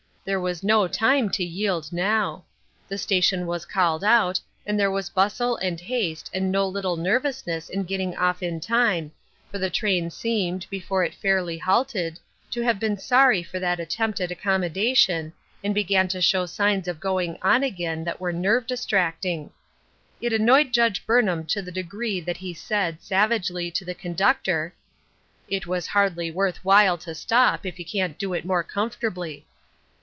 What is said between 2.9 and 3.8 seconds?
station was